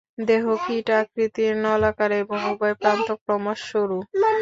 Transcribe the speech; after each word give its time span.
দেহ 0.27 0.43
কীট 0.65 0.87
আকৃতির, 0.99 1.53
নলাকার 1.65 2.11
এবং 2.21 2.37
উভয় 2.51 2.75
প্রান্ত 2.81 3.07
ক্রমশ 3.23 3.59
সরু। 3.69 3.99